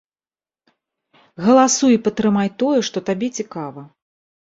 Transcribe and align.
Галасуй 1.49 1.93
і 1.99 2.01
падтрымай 2.09 2.53
тое, 2.65 2.75
што 2.91 2.97
табе 3.11 3.27
цікава! 3.41 3.81